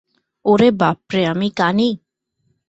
ওরে 0.45 0.69
বাপরে, 0.81 1.21
আমি 1.31 1.47
কানী! 1.51 1.89